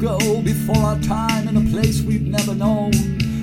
[0.00, 2.90] ago, before our time, in a place we've never known,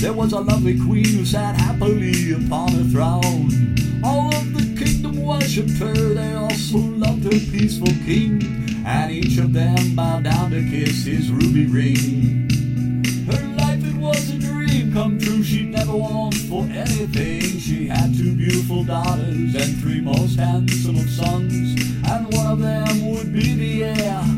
[0.00, 3.76] there was a lovely queen who sat happily upon her throne.
[4.02, 8.40] All of the kingdom worshipped her, they also loved her peaceful king,
[8.86, 12.48] and each of them bowed down to kiss his ruby ring.
[13.26, 17.42] Her life, it was a dream come true, she never longed for anything.
[17.60, 23.10] She had two beautiful daughters and three most handsome of sons, and one of them
[23.10, 24.37] would be the heir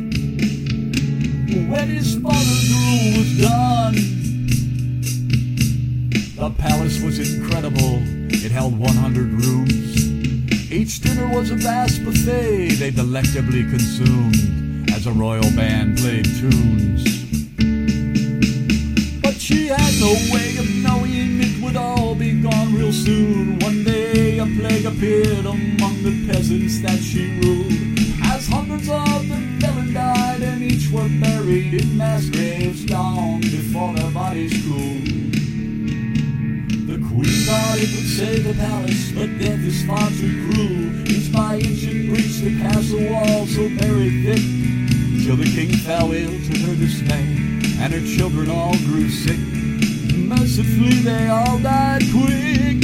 [6.40, 8.00] the palace was incredible.
[8.32, 10.72] It held 100 rooms.
[10.72, 17.04] Each dinner was a vast buffet they delectably consumed as a royal band played tunes.
[19.20, 23.58] But she had no way of knowing it would all be gone real soon.
[23.58, 27.70] One day a plague appeared among the peasants that she ruled.
[28.32, 33.42] As hundreds of them fell and died, and each were buried in mass graves long
[33.42, 35.39] before their bodies cooled.
[37.20, 40.88] The queen thought it would save the palace, but is far too cruel.
[41.04, 44.40] Inch by inch it breached the castle wall so very thick,
[45.22, 47.36] till the king fell ill to her dismay,
[47.76, 49.38] and her children all grew sick.
[50.16, 52.80] Mercifully they all died quick.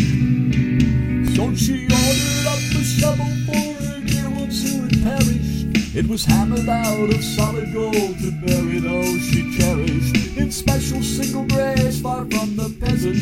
[1.33, 5.97] So she ordered up a shovel for her dear ones who had perished.
[5.97, 11.47] It was hammered out of solid gold to bury those she cherished in special single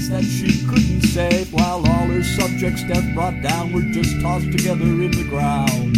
[0.08, 4.50] the that she couldn't save, while all her subjects death brought down were just tossed
[4.50, 5.96] together in the ground.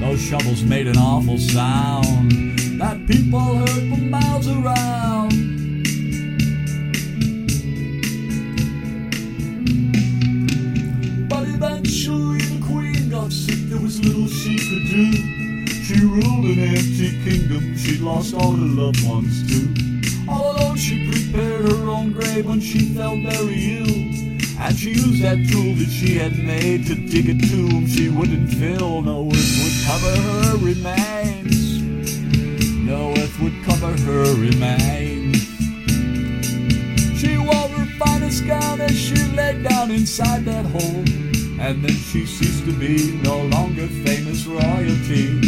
[0.00, 5.30] Those shovels made an awful sound that people heard for miles around.
[11.28, 15.12] But eventually the queen got sick, there was little she could do.
[15.84, 19.97] She ruled an empty kingdom, she lost all her loved ones too.
[20.28, 23.98] All alone she prepared her own grave when she fell very ill.
[24.60, 28.50] And she used that tool that she had made to dig a tomb she wouldn't
[28.52, 29.02] fill.
[29.02, 31.80] No earth would cover her remains.
[32.84, 35.38] No earth would cover her remains.
[37.20, 41.04] She wore her finest gown as she lay down inside that hole.
[41.60, 45.40] And then she ceased to be no longer famous royalty.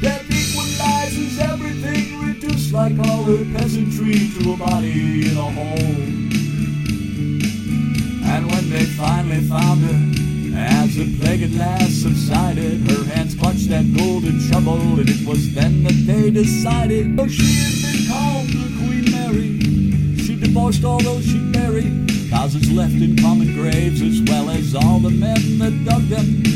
[0.00, 1.99] Death equalizes everything,
[3.38, 5.96] peasantry to a body in a hole.
[8.26, 13.68] And when they finally found her, as the plague at last subsided, her hands clutched
[13.68, 17.18] that golden shovel, and it was then that they decided.
[17.20, 20.16] Oh, she had been called the Queen Mary.
[20.24, 24.98] She divorced all those she married, thousands left in common graves, as well as all
[24.98, 26.49] the men that dug them.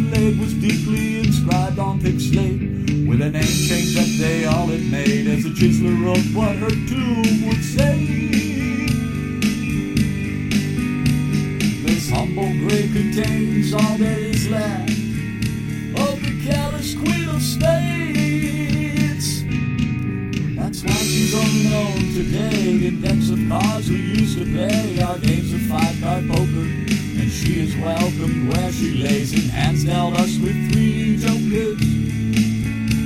[0.00, 0.06] She
[0.38, 2.62] was deeply inscribed on thick slate
[3.06, 6.70] with a name change that they all had made as the chiseler wrote what her
[6.70, 8.06] tomb would say.
[11.84, 14.88] This humble grave contains all that is left
[15.98, 19.44] of the callous queen of spades.
[20.56, 25.52] That's why she's unknown today in decks of cards we used to play our games
[25.52, 26.68] of five-card poker.
[27.20, 28.39] And she is lays
[29.90, 31.84] now us with three duplicates,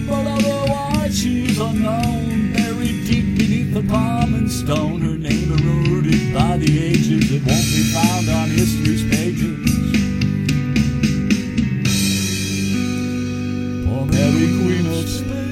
[0.06, 2.53] but otherwise she's unknown.
[2.53, 7.31] Buried deep beneath the palm and stone, her name eroded by the ages.
[7.33, 9.65] It won't be found on history's pages.
[13.87, 15.44] Poor Mary Queen of Spades.